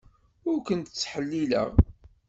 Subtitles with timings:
[0.49, 1.69] Ur kent-ttḥellileɣ.